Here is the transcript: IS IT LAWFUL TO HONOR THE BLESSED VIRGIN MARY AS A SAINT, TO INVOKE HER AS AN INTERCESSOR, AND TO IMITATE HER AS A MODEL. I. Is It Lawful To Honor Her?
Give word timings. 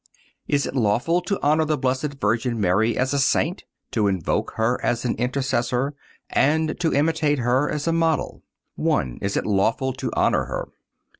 IS 0.47 0.65
IT 0.65 0.75
LAWFUL 0.75 1.21
TO 1.21 1.37
HONOR 1.45 1.65
THE 1.65 1.77
BLESSED 1.77 2.15
VIRGIN 2.19 2.59
MARY 2.59 2.97
AS 2.97 3.13
A 3.13 3.19
SAINT, 3.19 3.65
TO 3.91 4.07
INVOKE 4.07 4.53
HER 4.55 4.83
AS 4.83 5.05
AN 5.05 5.13
INTERCESSOR, 5.17 5.93
AND 6.31 6.79
TO 6.79 6.91
IMITATE 6.91 7.37
HER 7.37 7.69
AS 7.69 7.85
A 7.85 7.93
MODEL. 7.93 8.41
I. 8.83 9.17
Is 9.21 9.37
It 9.37 9.45
Lawful 9.45 9.93
To 9.93 10.09
Honor 10.15 10.45
Her? 10.45 10.69